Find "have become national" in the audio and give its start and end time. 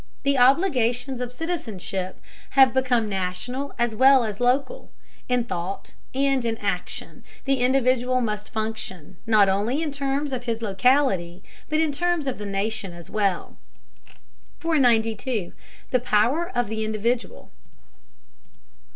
2.57-3.75